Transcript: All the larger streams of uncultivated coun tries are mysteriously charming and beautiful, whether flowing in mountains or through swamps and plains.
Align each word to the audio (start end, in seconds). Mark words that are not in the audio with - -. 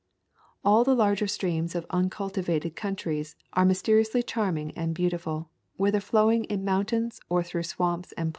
All 0.65 0.83
the 0.83 0.95
larger 0.95 1.27
streams 1.27 1.75
of 1.75 1.85
uncultivated 1.91 2.75
coun 2.75 2.95
tries 2.95 3.35
are 3.53 3.65
mysteriously 3.65 4.23
charming 4.23 4.71
and 4.75 4.95
beautiful, 4.95 5.51
whether 5.77 5.99
flowing 5.99 6.45
in 6.45 6.65
mountains 6.65 7.21
or 7.29 7.43
through 7.43 7.61
swamps 7.61 8.11
and 8.13 8.25
plains. 8.25 8.29